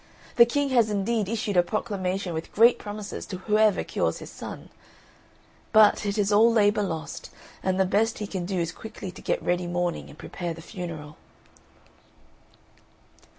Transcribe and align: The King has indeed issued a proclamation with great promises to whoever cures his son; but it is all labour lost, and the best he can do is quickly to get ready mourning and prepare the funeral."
The 0.37 0.47
King 0.47 0.69
has 0.69 0.89
indeed 0.89 1.29
issued 1.29 1.57
a 1.57 1.61
proclamation 1.61 2.33
with 2.33 2.51
great 2.51 2.79
promises 2.79 3.23
to 3.27 3.37
whoever 3.37 3.83
cures 3.83 4.17
his 4.17 4.31
son; 4.31 4.69
but 5.71 6.07
it 6.07 6.17
is 6.17 6.31
all 6.31 6.51
labour 6.51 6.81
lost, 6.81 7.29
and 7.61 7.79
the 7.79 7.85
best 7.85 8.17
he 8.17 8.25
can 8.25 8.45
do 8.47 8.57
is 8.57 8.71
quickly 8.71 9.11
to 9.11 9.21
get 9.21 9.43
ready 9.43 9.67
mourning 9.67 10.09
and 10.09 10.17
prepare 10.17 10.55
the 10.55 10.59
funeral." 10.63 11.17